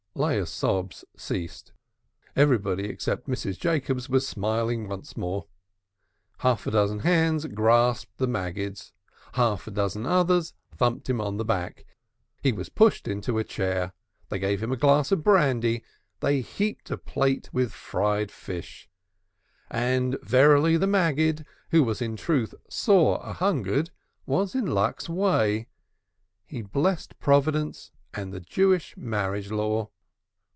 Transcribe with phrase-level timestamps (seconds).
[0.13, 1.71] Leah's sobs ceased.
[2.35, 3.57] Everybody except Mrs.
[3.57, 5.47] Jacobs was smiling once more.
[6.39, 8.91] Half a dozen, hands grasped the Maggid's;
[9.35, 11.85] half a dozen others thumped him on the back.
[12.43, 13.93] He was pushed into a chair.
[14.27, 15.81] They gave him a glass of brandy,
[16.19, 18.89] they heaped a plate with fried fish.
[19.71, 23.91] Verily the Maggid, who was in truth sore ahungered,
[24.25, 25.69] was in luck's way.
[26.45, 29.89] He blessed Providence and the Jewish Marriage Law.